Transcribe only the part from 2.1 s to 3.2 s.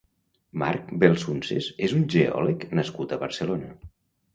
geòleg nascut